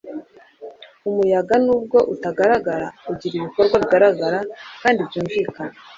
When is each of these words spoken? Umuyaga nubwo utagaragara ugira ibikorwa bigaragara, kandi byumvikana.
Umuyaga 1.09 1.55
nubwo 1.65 1.97
utagaragara 2.13 2.87
ugira 3.11 3.35
ibikorwa 3.37 3.75
bigaragara, 3.83 4.39
kandi 4.81 4.99
byumvikana. 5.07 5.75